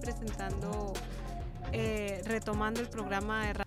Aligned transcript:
presentando, 0.00 0.92
eh, 1.72 2.22
retomando 2.24 2.80
el 2.80 2.88
programa 2.88 3.46
de 3.46 3.52
radio. 3.52 3.64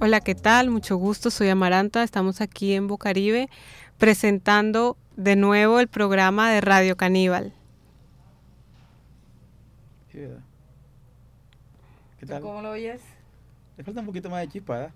Hola, 0.00 0.20
¿qué 0.20 0.34
tal? 0.34 0.70
Mucho 0.70 0.96
gusto, 0.96 1.30
soy 1.30 1.48
Amaranta, 1.48 2.02
estamos 2.02 2.40
aquí 2.40 2.72
en 2.72 2.86
Bocaribe 2.86 3.50
presentando 3.98 4.96
de 5.16 5.36
nuevo 5.36 5.80
el 5.80 5.88
programa 5.88 6.50
de 6.50 6.60
Radio 6.60 6.96
Caníbal. 6.96 7.57
¿Qué 12.18 12.26
¿Tú 12.26 12.26
tal? 12.26 12.42
¿Cómo 12.42 12.62
lo 12.62 12.70
oyes? 12.70 13.02
Le 13.76 13.84
falta 13.84 14.00
un 14.00 14.06
poquito 14.06 14.28
más 14.28 14.40
de 14.40 14.48
chispa, 14.48 14.84
¿eh? 14.84 14.92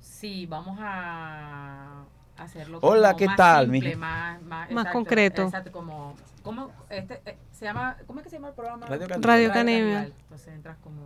Sí, 0.00 0.46
vamos 0.46 0.78
a 0.80 2.04
hacerlo 2.38 2.78
Hola, 2.82 3.08
como 3.08 3.18
¿qué 3.18 3.26
más 3.26 3.36
tal, 3.36 3.64
simple, 3.70 3.88
mija? 3.88 3.98
más, 3.98 4.42
más, 4.42 4.70
Más 4.70 4.92
concreto. 4.92 5.42
Exacto, 5.42 5.72
como, 5.72 6.14
¿cómo, 6.42 6.70
este, 6.88 7.20
eh, 7.26 7.36
se 7.52 7.64
llama, 7.64 7.96
¿cómo 8.06 8.20
es 8.20 8.24
que 8.24 8.30
se 8.30 8.36
llama 8.36 8.48
el 8.48 8.54
programa? 8.54 8.86
Radio 8.86 9.52
Caníbal. 9.52 9.94
Radio. 9.94 10.14
Entonces 10.22 10.48
entras 10.48 10.76
como... 10.82 11.02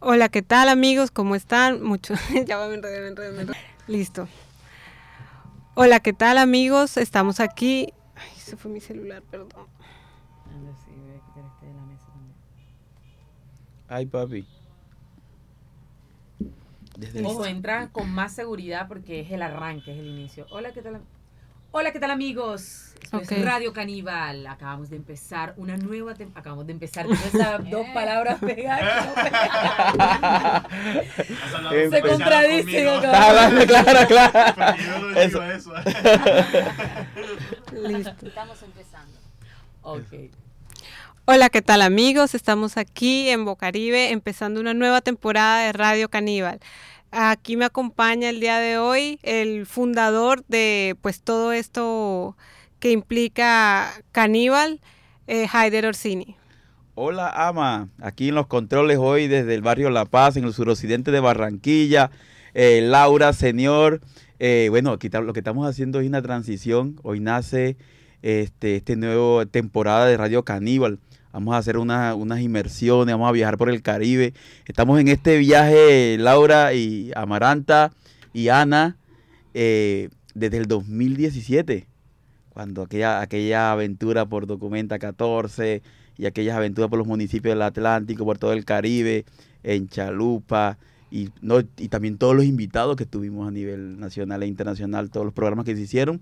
Hola, 0.00 0.28
¿qué 0.28 0.42
tal 0.42 0.68
amigos? 0.68 1.10
¿Cómo 1.10 1.34
están? 1.34 1.82
Mucho. 1.82 2.14
ya 2.46 2.56
va, 2.56 2.68
me 2.68 2.74
enredé, 2.74 3.00
me 3.00 3.08
enredé, 3.08 3.32
me 3.32 3.42
enredé. 3.42 3.58
Listo. 3.86 4.28
Hola, 5.74 6.00
¿qué 6.00 6.12
tal 6.12 6.38
amigos? 6.38 6.96
Estamos 6.96 7.38
aquí. 7.38 7.92
Ay, 8.14 8.38
se 8.38 8.56
fue 8.56 8.70
mi 8.70 8.80
celular, 8.80 9.22
perdón. 9.30 9.48
Anda, 10.54 10.72
sí, 10.84 10.90
voy 10.96 11.10
a 11.16 11.20
quitar 11.26 11.44
este 11.52 11.66
de 11.66 11.74
la 11.74 11.82
mesa 11.82 12.06
también. 12.06 12.34
Ay, 13.88 14.06
papi. 14.06 14.46
Desde 16.96 17.18
el- 17.20 17.26
Ojo, 17.26 17.46
entra 17.46 17.88
con 17.90 18.10
más 18.10 18.34
seguridad 18.34 18.88
porque 18.88 19.20
es 19.20 19.30
el 19.30 19.42
arranque, 19.42 19.92
es 19.92 19.98
el 19.98 20.06
inicio. 20.06 20.46
Hola, 20.50 20.72
¿qué 20.72 20.82
tal? 20.82 21.00
Hola, 21.72 21.92
¿qué 21.92 22.00
tal 22.00 22.10
amigos? 22.10 22.94
Esto 23.00 23.20
es 23.20 23.44
Radio 23.44 23.72
Caníbal. 23.72 24.44
Acabamos 24.48 24.90
de 24.90 24.96
empezar 24.96 25.54
una 25.56 25.76
nueva 25.76 26.14
tem- 26.14 26.32
Acabamos 26.34 26.66
de 26.66 26.72
empezar 26.72 27.06
esas 27.06 27.64
dos 27.70 27.86
palabras 27.94 28.40
pegadas. 28.40 29.14
Se 31.70 31.90
Se 31.90 32.00
contradicen. 32.02 33.00
claro, 33.68 34.08
claro. 34.08 34.54
Porque 34.56 34.82
yo 34.82 34.98
no 34.98 35.08
digo 35.08 35.20
Eso. 35.20 35.42
eso. 35.44 35.72
Listo. 37.88 38.26
Estamos 38.26 38.60
empezando. 38.64 39.19
Ok. 39.82 40.30
Hola, 41.24 41.48
¿qué 41.48 41.62
tal 41.62 41.80
amigos? 41.82 42.34
Estamos 42.34 42.76
aquí 42.76 43.28
en 43.28 43.44
Bocaribe 43.44 44.10
empezando 44.10 44.60
una 44.60 44.74
nueva 44.74 45.00
temporada 45.00 45.64
de 45.64 45.72
Radio 45.72 46.08
Caníbal. 46.08 46.60
Aquí 47.12 47.56
me 47.56 47.64
acompaña 47.64 48.28
el 48.28 48.40
día 48.40 48.58
de 48.58 48.78
hoy 48.78 49.18
el 49.22 49.66
fundador 49.66 50.44
de 50.48 50.96
pues 51.00 51.22
todo 51.22 51.52
esto 51.52 52.36
que 52.78 52.92
implica 52.92 53.90
Caníbal, 54.12 54.80
eh, 55.26 55.46
Haider 55.50 55.86
Orsini. 55.86 56.36
Hola, 56.94 57.30
Ama. 57.30 57.88
Aquí 58.00 58.28
en 58.28 58.34
los 58.34 58.46
controles 58.46 58.98
hoy 58.98 59.26
desde 59.26 59.54
el 59.54 59.62
barrio 59.62 59.88
La 59.90 60.04
Paz, 60.04 60.36
en 60.36 60.44
el 60.44 60.52
suroccidente 60.52 61.10
de 61.10 61.20
Barranquilla. 61.20 62.10
Eh, 62.54 62.80
Laura, 62.82 63.32
señor. 63.32 64.00
Eh, 64.38 64.66
bueno, 64.70 64.92
aquí 64.92 65.08
lo 65.08 65.32
que 65.32 65.40
estamos 65.40 65.66
haciendo 65.66 66.00
es 66.00 66.06
una 66.06 66.22
transición. 66.22 66.98
Hoy 67.02 67.20
nace 67.20 67.76
este, 68.22 68.76
este 68.76 68.96
nuevo 68.96 69.46
temporada 69.46 70.06
de 70.06 70.16
Radio 70.16 70.44
Caníbal. 70.44 70.98
Vamos 71.32 71.54
a 71.54 71.58
hacer 71.58 71.76
una- 71.78 72.14
unas 72.14 72.40
inmersiones, 72.40 73.12
vamos 73.14 73.28
a 73.28 73.32
viajar 73.32 73.56
por 73.56 73.70
el 73.70 73.82
Caribe. 73.82 74.34
Estamos 74.66 74.98
en 75.00 75.08
este 75.08 75.38
viaje, 75.38 76.16
Laura 76.18 76.74
y 76.74 77.12
Amaranta 77.14 77.92
y 78.32 78.48
Ana, 78.48 78.96
eh, 79.54 80.08
desde 80.34 80.56
el 80.58 80.66
2017, 80.66 81.86
cuando 82.50 82.82
aquella, 82.82 83.20
aquella 83.20 83.72
aventura 83.72 84.26
por 84.26 84.46
Documenta 84.46 84.98
14 84.98 85.82
y 86.18 86.26
aquellas 86.26 86.56
aventuras 86.56 86.90
por 86.90 86.98
los 86.98 87.06
municipios 87.06 87.52
del 87.52 87.62
Atlántico, 87.62 88.24
por 88.24 88.38
todo 88.38 88.52
el 88.52 88.64
Caribe, 88.64 89.24
en 89.62 89.88
Chalupa, 89.88 90.78
y, 91.12 91.30
no, 91.42 91.60
y 91.76 91.88
también 91.88 92.18
todos 92.18 92.36
los 92.36 92.44
invitados 92.44 92.96
que 92.96 93.06
tuvimos 93.06 93.48
a 93.48 93.50
nivel 93.50 93.98
nacional 93.98 94.42
e 94.42 94.46
internacional, 94.46 95.10
todos 95.10 95.24
los 95.26 95.34
programas 95.34 95.64
que 95.64 95.74
se 95.74 95.82
hicieron. 95.82 96.20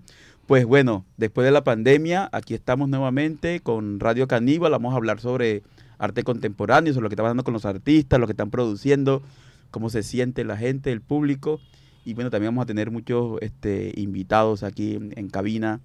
Pues 0.49 0.65
bueno, 0.65 1.05
después 1.15 1.45
de 1.45 1.51
la 1.51 1.63
pandemia, 1.63 2.27
aquí 2.31 2.55
estamos 2.55 2.89
nuevamente 2.89 3.59
con 3.59 3.99
Radio 3.99 4.27
Caníbal, 4.27 4.71
vamos 4.71 4.93
a 4.93 4.97
hablar 4.97 5.19
sobre 5.19 5.61
arte 5.99 6.23
contemporáneo, 6.23 6.91
sobre 6.91 7.03
lo 7.03 7.09
que 7.09 7.13
está 7.13 7.21
pasando 7.21 7.43
con 7.43 7.53
los 7.53 7.65
artistas, 7.65 8.19
lo 8.19 8.25
que 8.25 8.33
están 8.33 8.49
produciendo, 8.49 9.21
cómo 9.69 9.91
se 9.91 10.01
siente 10.01 10.43
la 10.43 10.57
gente, 10.57 10.91
el 10.91 11.01
público, 11.01 11.61
y 12.03 12.15
bueno, 12.15 12.31
también 12.31 12.51
vamos 12.51 12.63
a 12.63 12.65
tener 12.65 12.89
muchos 12.89 13.37
este, 13.41 13.93
invitados 13.95 14.63
aquí 14.63 14.95
en, 14.95 15.13
en 15.15 15.29
cabina, 15.29 15.81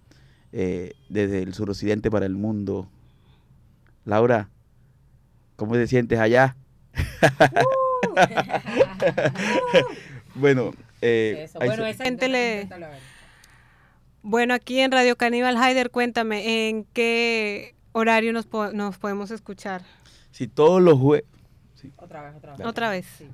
eh, 0.53 0.95
desde 1.11 1.43
el 1.43 1.53
suroccidente 1.53 2.11
para 2.11 2.25
el 2.25 2.35
mundo. 2.35 2.89
Laura, 4.07 4.49
¿cómo 5.57 5.75
te 5.75 5.87
sientes 5.87 6.19
allá? 6.19 6.57
Bueno, 10.35 10.73
eh, 11.01 11.49
Bueno, 11.55 11.87
esa 11.87 12.05
Gente 12.05 12.29
le-. 12.29 12.69
Bueno, 14.27 14.55
aquí 14.55 14.81
en 14.81 14.91
Radio 14.91 15.17
Caníbal, 15.17 15.59
Haider, 15.59 15.91
cuéntame, 15.91 16.69
¿en 16.71 16.85
qué 16.95 17.75
horario 17.93 18.33
nos, 18.33 18.47
po- 18.47 18.73
nos 18.73 18.97
podemos 18.97 19.31
escuchar? 19.31 19.83
si 20.31 20.49
todos 20.49 20.81
los 20.83 20.99
jueves... 20.99 21.27
Otra 21.99 22.23
vez, 22.23 22.35
otra 22.35 22.57
vez. 22.57 22.67
Otra 22.67 22.89
vez. 22.91 23.07
Sí, 23.19 23.29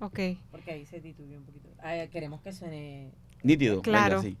Ok. 0.00 0.20
porque 0.50 0.72
ahí 0.72 0.84
se 0.84 1.00
titubeó 1.00 1.38
un 1.38 1.44
poquito. 1.46 1.70
Ah, 1.82 1.94
queremos 2.12 2.42
que 2.42 2.52
suene. 2.52 3.10
Nítido. 3.42 3.76
venga, 3.76 3.82
Claro. 3.84 4.20
sí. 4.22 4.36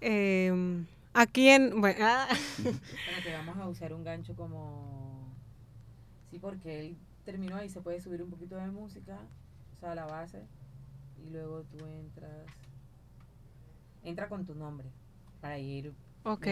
Em, 0.00 0.86
aquí 1.12 1.48
en... 1.48 1.80
Bueno, 1.80 1.98
ah, 2.06 2.28
Espérate, 2.58 3.32
vamos 3.44 3.56
a 3.58 3.66
usar 3.68 3.92
un 3.92 4.04
gancho 4.04 4.36
como. 4.36 5.34
Sí, 6.30 6.38
porque 6.38 6.78
él 6.78 6.96
terminó 7.24 7.56
ahí, 7.56 7.68
se 7.68 7.80
puede 7.80 8.00
subir 8.00 8.22
un 8.22 8.30
poquito 8.30 8.54
de 8.56 8.68
música, 8.70 9.18
o 9.74 9.76
sea, 9.80 9.96
la 9.96 10.06
base, 10.06 10.44
y 11.26 11.30
luego 11.30 11.64
tú 11.64 11.84
entras. 11.86 12.46
Entra 14.04 14.28
con 14.28 14.46
tu 14.46 14.54
nombre 14.54 14.88
para 15.40 15.58
ir. 15.58 15.92
ok. 16.24 16.46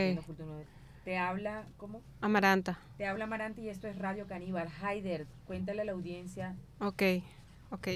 Te 1.04 1.16
habla, 1.18 1.64
¿cómo? 1.76 2.02
Amaranta. 2.20 2.78
Te 2.98 3.06
habla 3.06 3.26
Maranti 3.26 3.62
y 3.62 3.68
esto 3.68 3.86
es 3.86 3.96
Radio 3.98 4.26
Caníbal. 4.26 4.68
Haider, 4.82 5.26
cuéntale 5.46 5.82
a 5.82 5.84
la 5.84 5.92
audiencia. 5.92 6.56
Ok, 6.80 7.02
ok. 7.70 7.88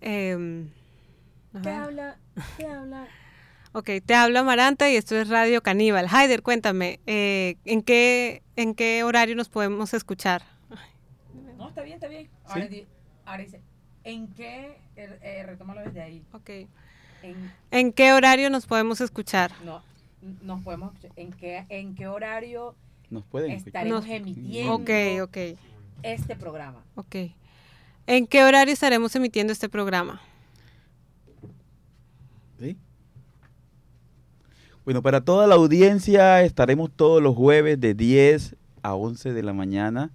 Em, 0.00 0.68
a 1.54 1.62
¿Qué 1.62 1.68
ver. 1.68 1.78
habla? 1.78 2.16
¿Qué 2.56 2.66
habla? 2.66 3.06
Ok, 3.72 3.90
te 4.06 4.14
habla 4.14 4.40
Amaranta 4.40 4.88
y 4.90 4.96
esto 4.96 5.16
es 5.16 5.28
Radio 5.28 5.62
Caníbal. 5.62 6.06
Haider, 6.10 6.42
cuéntame, 6.42 6.98
eh, 7.06 7.56
¿en, 7.66 7.82
qué, 7.82 8.42
¿en 8.56 8.74
qué 8.74 9.04
horario 9.04 9.36
nos 9.36 9.50
podemos 9.50 9.92
escuchar? 9.92 10.42
No, 11.58 11.68
está 11.68 11.82
bien, 11.82 11.96
está 11.96 12.08
bien. 12.08 12.30
Ahora, 12.46 12.68
di- 12.68 12.86
ahora 13.26 13.42
dice, 13.42 13.60
¿en 14.04 14.28
qué? 14.32 14.78
Eh, 14.96 15.18
eh, 15.20 15.42
retómalo 15.44 15.82
desde 15.82 16.00
ahí. 16.00 16.24
Ok. 16.32 16.50
En, 17.30 17.52
¿En 17.70 17.92
qué 17.92 18.12
horario 18.12 18.50
nos 18.50 18.66
podemos 18.66 19.00
escuchar? 19.00 19.52
no, 19.64 19.82
nos 20.42 20.62
podemos 20.62 20.92
escuchar. 20.94 21.12
¿En 21.16 21.32
qué, 21.32 21.64
en 21.68 21.94
qué 21.94 22.06
horario 22.08 22.74
Nos 23.10 23.24
pueden 23.24 23.50
escuchar. 23.52 23.68
estaremos 23.86 24.02
Nos- 24.06 24.10
emitiendo 24.14 24.74
Ok, 24.74 24.90
ok, 25.22 25.36
este 26.02 26.36
programa? 26.36 26.82
ok. 26.94 27.16
¿En 28.06 28.26
qué 28.26 28.44
horario 28.44 28.72
estaremos 28.72 29.14
emitiendo 29.16 29.52
este 29.52 29.68
programa? 29.68 30.20
¿Sí? 32.60 32.76
Bueno, 34.84 35.02
para 35.02 35.20
toda 35.22 35.46
la 35.46 35.56
audiencia 35.56 36.42
estaremos 36.42 36.90
todos 36.94 37.20
los 37.22 37.34
jueves 37.34 37.80
de 37.80 37.94
10 37.94 38.54
a 38.82 38.94
11 38.94 39.32
de 39.32 39.42
la 39.42 39.52
mañana 39.52 40.10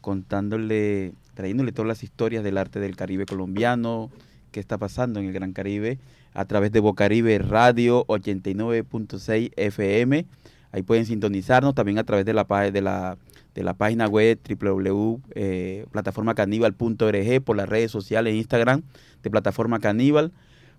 contándole, 0.00 1.12
trayéndole 1.34 1.72
todas 1.72 1.88
las 1.88 2.02
historias 2.04 2.42
del 2.44 2.58
arte 2.58 2.78
del 2.80 2.96
Caribe 2.96 3.26
colombiano, 3.26 4.10
qué 4.52 4.60
está 4.60 4.78
pasando 4.78 5.18
en 5.20 5.26
el 5.26 5.32
Gran 5.32 5.52
Caribe, 5.52 5.98
a 6.34 6.44
través 6.44 6.72
de 6.72 6.80
Bocaribe 6.80 7.38
Radio 7.38 8.04
89.6 8.06 9.52
FM. 9.56 10.26
Ahí 10.72 10.82
pueden 10.82 11.04
sintonizarnos 11.06 11.74
también 11.74 11.98
a 11.98 12.04
través 12.04 12.24
de 12.24 12.32
la, 12.32 12.44
de 12.44 12.80
la, 12.80 13.18
de 13.54 13.62
la 13.62 13.74
página 13.74 14.06
web 14.08 14.38
www.plataformacaníbal.org, 14.48 17.42
por 17.44 17.56
las 17.56 17.68
redes 17.68 17.90
sociales, 17.90 18.34
Instagram 18.34 18.82
de 19.22 19.30
Plataforma 19.30 19.78
Caníbal, 19.80 20.32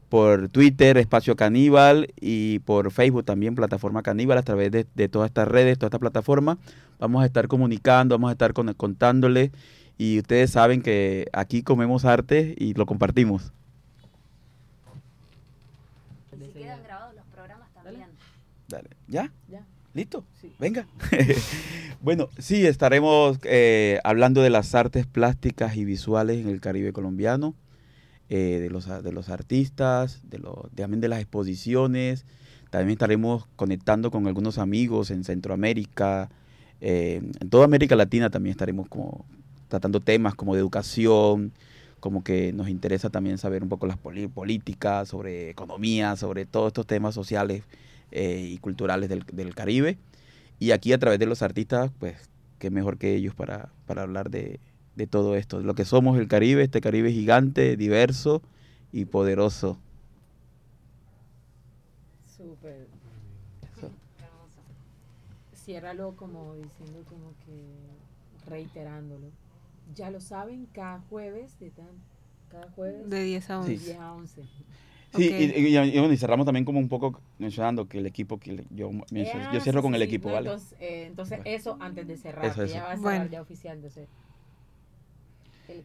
por 0.09 0.49
Twitter, 0.49 0.97
Espacio 0.97 1.35
Caníbal, 1.35 2.07
y 2.19 2.59
por 2.59 2.91
Facebook 2.91 3.25
también, 3.25 3.53
Plataforma 3.55 4.01
Caníbal, 4.03 4.37
a 4.39 4.43
través 4.43 4.71
de, 4.71 4.85
de 4.95 5.09
todas 5.09 5.29
estas 5.29 5.47
redes, 5.47 5.77
todas 5.77 5.89
estas 5.89 5.99
plataformas. 6.01 6.57
Vamos 6.99 7.21
a 7.23 7.25
estar 7.25 7.47
comunicando, 7.47 8.15
vamos 8.15 8.29
a 8.29 8.33
estar 8.33 8.53
con- 8.53 8.73
contándoles, 8.73 9.51
y 9.97 10.17
ustedes 10.19 10.49
saben 10.51 10.81
que 10.81 11.27
aquí 11.33 11.61
comemos 11.61 12.03
arte 12.05 12.55
y 12.57 12.73
lo 12.73 12.85
compartimos. 12.87 13.51
Y 16.39 16.45
si 16.45 16.51
quedan 16.51 16.81
grabados 16.83 17.15
los 17.15 17.25
programas 17.25 17.69
también. 17.73 18.07
Dale. 18.67 18.89
¿Ya? 19.13 19.31
Ya. 19.47 19.63
¿Listo? 19.93 20.25
Sí. 20.41 20.51
Venga. 20.57 20.87
bueno, 22.01 22.29
sí, 22.39 22.65
estaremos 22.65 23.37
eh, 23.43 23.99
hablando 24.03 24.41
de 24.41 24.49
las 24.49 24.73
artes 24.73 25.05
plásticas 25.05 25.77
y 25.77 25.85
visuales 25.85 26.39
en 26.39 26.49
el 26.49 26.59
Caribe 26.59 26.93
colombiano, 26.93 27.53
eh, 28.29 28.57
de, 28.59 28.71
los, 28.71 28.87
de 28.87 29.11
los 29.11 29.29
artistas, 29.29 30.21
de 30.23 30.39
lo, 30.39 30.67
también 30.73 30.99
de 30.99 31.09
las 31.09 31.19
exposiciones. 31.19 32.25
También 32.71 32.93
estaremos 32.93 33.45
conectando 33.55 34.09
con 34.09 34.25
algunos 34.25 34.57
amigos 34.57 35.11
en 35.11 35.23
Centroamérica, 35.23 36.31
eh, 36.81 37.21
en 37.39 37.49
toda 37.51 37.65
América 37.65 37.95
Latina 37.95 38.31
también 38.31 38.53
estaremos 38.53 38.87
como 38.87 39.27
tratando 39.67 39.99
temas 39.99 40.33
como 40.33 40.55
de 40.55 40.59
educación, 40.59 41.51
como 41.99 42.23
que 42.23 42.51
nos 42.51 42.67
interesa 42.67 43.11
también 43.11 43.37
saber 43.37 43.61
un 43.61 43.69
poco 43.69 43.85
las 43.85 43.97
políticas, 43.99 45.07
sobre 45.07 45.51
economía, 45.51 46.15
sobre 46.15 46.47
todos 46.47 46.69
estos 46.69 46.87
temas 46.87 47.13
sociales 47.13 47.61
eh, 48.13 48.39
y 48.39 48.57
culturales 48.59 49.09
del, 49.09 49.25
del 49.33 49.53
Caribe. 49.55 49.97
Y 50.59 50.71
aquí 50.71 50.93
a 50.93 50.97
través 50.99 51.19
de 51.19 51.25
los 51.25 51.41
artistas, 51.41 51.91
pues, 51.99 52.29
qué 52.59 52.69
mejor 52.69 52.97
que 52.97 53.15
ellos 53.15 53.35
para, 53.35 53.69
para 53.85 54.03
hablar 54.03 54.29
de, 54.29 54.59
de 54.95 55.07
todo 55.07 55.35
esto, 55.35 55.57
de 55.59 55.65
lo 55.65 55.75
que 55.75 55.83
somos 55.85 56.17
el 56.17 56.27
Caribe, 56.27 56.63
este 56.63 56.79
Caribe 56.79 57.11
gigante, 57.11 57.75
diverso 57.75 58.41
y 58.91 59.05
poderoso. 59.05 59.77
Súper. 62.37 62.87
Ciérralo 65.55 66.15
como 66.15 66.55
diciendo 66.55 67.03
como 67.07 67.33
que 67.45 68.49
reiterándolo. 68.49 69.27
Ya 69.95 70.09
lo 70.09 70.19
saben, 70.19 70.67
cada 70.73 70.99
jueves 71.09 71.57
de 71.59 71.69
tan, 71.69 71.87
cada 72.49 72.69
jueves 72.71 73.09
De 73.09 73.23
10 73.23 73.49
a 73.49 73.59
11. 73.59 73.71
de 73.71 73.77
Sí. 73.77 73.85
10 73.85 73.99
a 73.99 74.13
11. 74.13 74.41
Sí, 75.15 75.23
y, 75.29 75.59
y- 75.61 75.77
y 75.77 75.99
bueno, 75.99 76.11
y 76.13 76.17
cerramos 76.17 76.45
también 76.45 76.65
como 76.65 76.79
un 76.79 76.89
poco 76.89 77.19
mencionando 77.39 77.87
que 77.87 77.99
el 77.99 78.05
equipo, 78.07 78.39
que 78.39 78.53
le- 78.53 78.65
yo, 78.71 78.91
yo 79.11 79.59
cierro 79.61 79.79
sí, 79.79 79.83
con 79.83 79.95
el 79.95 80.01
equipo, 80.01 80.29
No, 80.29 80.35
¿vale? 80.35 80.49
Entonces, 80.49 80.77
eh, 80.79 81.05
entonces 81.07 81.37
Bueno. 81.43 81.55
eso 81.57 81.77
antes 81.79 82.07
de 82.07 82.17
cerrar, 82.17 82.45
Eso, 82.45 82.55
que 82.59 82.65
eso. 82.65 82.73
ya 82.73 82.83
va 82.83 82.91
a 82.91 82.97
cerrar 82.97 83.01
Bueno. 83.19 83.25
ya 83.31 83.41
oficial. 83.41 83.75
Entonces, 83.77 84.07
el- 85.69 85.83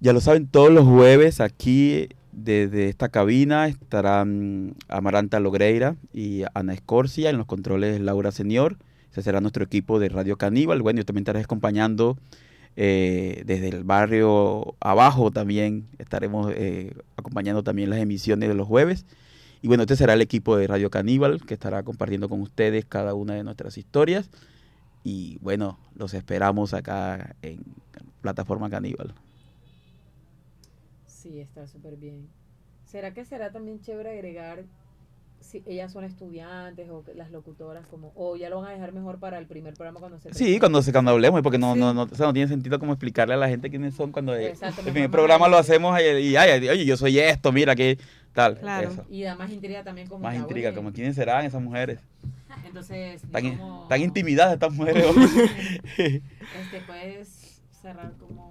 Ya 0.00 0.12
lo 0.12 0.20
saben, 0.20 0.46
todos 0.46 0.70
los 0.70 0.86
jueves 0.86 1.40
aquí 1.40 2.08
desde 2.32 2.88
esta 2.88 3.08
cabina 3.08 3.66
estarán 3.68 4.74
Amaranta 4.88 5.38
Logreira 5.40 5.96
y 6.12 6.42
Ana 6.54 6.72
Escorcia, 6.74 7.30
en 7.30 7.36
los 7.36 7.46
controles 7.46 8.00
Laura 8.00 8.30
Senior. 8.32 8.76
Ese 9.10 9.22
será 9.22 9.40
nuestro 9.42 9.64
equipo 9.64 9.98
de 9.98 10.08
Radio 10.08 10.36
Caníbal. 10.38 10.80
Bueno, 10.82 10.98
yo 11.00 11.04
también 11.04 11.22
estaré 11.22 11.40
acompañando 11.40 12.16
eh, 12.76 13.42
desde 13.46 13.68
el 13.68 13.84
barrio 13.84 14.76
abajo 14.80 15.30
también. 15.30 15.88
Estaremos 15.98 16.52
eh, 16.54 16.94
acompañando 17.16 17.62
también 17.62 17.90
las 17.90 17.98
emisiones 17.98 18.48
de 18.48 18.54
los 18.54 18.66
jueves. 18.66 19.06
Y 19.60 19.68
bueno, 19.68 19.84
este 19.84 19.96
será 19.96 20.14
el 20.14 20.20
equipo 20.20 20.56
de 20.56 20.66
Radio 20.66 20.90
Caníbal 20.90 21.44
que 21.44 21.54
estará 21.54 21.82
compartiendo 21.82 22.28
con 22.28 22.40
ustedes 22.40 22.84
cada 22.84 23.14
una 23.14 23.34
de 23.34 23.44
nuestras 23.44 23.78
historias. 23.78 24.30
Y 25.04 25.38
bueno, 25.40 25.78
los 25.94 26.14
esperamos 26.14 26.74
acá 26.74 27.36
en 27.42 27.60
Plataforma 28.20 28.70
Caníbal. 28.70 29.14
sí, 31.06 31.40
está 31.40 31.66
súper 31.68 31.96
bien. 31.96 32.28
¿Será 32.84 33.14
que 33.14 33.24
será 33.24 33.52
también 33.52 33.80
chévere 33.80 34.10
agregar 34.10 34.64
si 35.42 35.62
ellas 35.66 35.92
son 35.92 36.04
estudiantes 36.04 36.88
o 36.90 37.02
que 37.04 37.14
las 37.14 37.30
locutoras 37.30 37.86
como 37.86 38.12
o 38.14 38.36
ya 38.36 38.48
lo 38.48 38.60
van 38.60 38.70
a 38.70 38.72
dejar 38.72 38.92
mejor 38.92 39.18
para 39.18 39.38
el 39.38 39.46
primer 39.46 39.74
programa 39.74 40.00
cuando 40.00 40.18
se 40.18 40.32
Sí, 40.34 40.58
cuando, 40.58 40.80
se- 40.82 40.92
cuando 40.92 41.10
hablemos, 41.10 41.42
porque 41.42 41.58
no, 41.58 41.74
Sí. 41.74 41.80
no, 41.80 41.92
no, 41.94 42.02
o 42.02 42.14
sea, 42.14 42.26
no 42.26 42.32
tiene 42.32 42.48
sentido 42.48 42.78
como 42.78 42.92
explicarle 42.92 43.34
a 43.34 43.36
la 43.36 43.48
gente 43.48 43.70
quiénes 43.70 43.94
son 43.94 44.12
cuando 44.12 44.34
Exacto, 44.34 44.80
el 44.82 44.92
primer 44.92 45.10
programa 45.10 45.48
lo 45.48 45.56
hacemos 45.58 45.98
y, 46.00 46.04
y, 46.28 46.36
ay, 46.36 46.68
oye, 46.68 46.84
yo 46.84 46.96
soy 46.96 47.18
esto, 47.18 47.52
mira 47.52 47.74
que 47.74 47.98
tal. 48.32 48.58
Claro. 48.58 48.90
Eso. 48.90 49.04
y 49.10 49.22
da 49.22 49.34
más 49.36 49.50
intriga 49.50 49.84
también 49.84 50.08
como 50.08 50.22
Más 50.24 50.36
intriga, 50.36 50.74
como 50.74 50.92
quiénes 50.92 51.14
serán 51.16 51.44
esas 51.44 51.60
mujeres. 51.62 52.00
entonces 52.66 53.22
Tan, 53.30 53.58
tan 53.88 54.00
intimidadas 54.00 54.54
estas 54.54 54.72
mujeres. 54.72 55.04
este 55.98 56.80
puedes 56.86 57.60
cerrar 57.80 58.12
como 58.18 58.50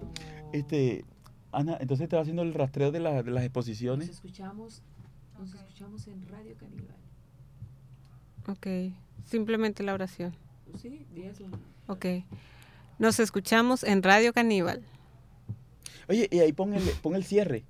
este, 0.53 1.05
Ana, 1.53 1.77
entonces 1.81 2.07
te 2.07 2.15
va 2.15 2.21
haciendo 2.21 2.41
el 2.43 2.53
rastreo 2.53 2.91
de, 2.91 2.99
la- 2.99 3.23
de 3.23 3.31
las 3.31 3.41
nos 3.41 3.43
exposiciones. 3.43 4.09
escuchamos 4.09 4.81
nos 5.41 5.55
escuchamos 5.55 6.07
en 6.07 6.27
Radio 6.27 6.55
Caníbal 6.55 6.95
Ok. 8.47 8.93
Simplemente 9.25 9.81
la 9.81 9.93
oración. 9.93 10.35
sí 10.79 11.05
di 11.13 11.23
eso 11.23 11.45
Ok. 11.87 12.05
Nos 12.99 13.19
escuchamos 13.19 13.83
en 13.83 14.03
Radio 14.03 14.33
Caníbal. 14.33 14.83
Oye, 16.07 16.27
y 16.31 16.39
ahí 16.39 16.53
pon 16.53 16.73
el, 16.75 16.83
pon 17.01 17.15
el 17.15 17.23
cierre. 17.23 17.63